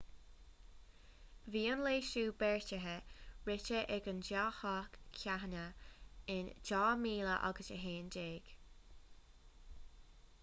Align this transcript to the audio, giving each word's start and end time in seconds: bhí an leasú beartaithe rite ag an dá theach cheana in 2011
bhí 1.55 1.59
an 1.71 1.81
leasú 1.87 2.21
beartaithe 2.43 2.93
rite 3.49 3.81
ag 3.97 4.09
an 4.13 4.23
dá 4.29 4.45
theach 4.61 4.97
cheana 5.25 5.65
in 6.37 6.49
2011 6.69 8.55